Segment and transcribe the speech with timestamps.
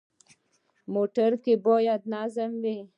[0.93, 2.77] موټر کې باید نظم وي.